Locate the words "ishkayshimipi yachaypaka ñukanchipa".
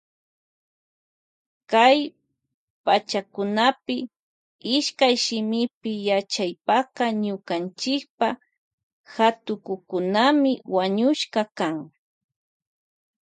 4.75-8.27